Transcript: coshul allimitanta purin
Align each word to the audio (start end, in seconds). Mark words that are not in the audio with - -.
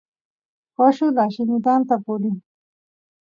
coshul 0.75 1.13
allimitanta 1.23 1.95
purin 2.05 2.35